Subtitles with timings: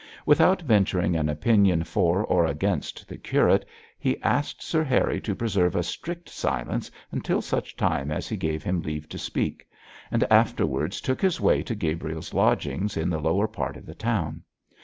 [0.25, 3.67] Without venturing an opinion for or against the curate,
[3.99, 8.63] he asked Sir Harry to preserve a strict silence until such time as he gave
[8.63, 9.67] him leave to speak,
[10.09, 14.41] and afterwards took his way to Gabriel's lodgings in the lower part of the town.